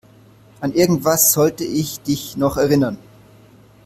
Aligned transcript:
An 0.61 0.73
irgendwas 0.73 1.31
sollte 1.31 1.63
ich 1.63 1.99
dich 1.99 2.35
noch 2.35 2.57
erinnern. 2.57 2.97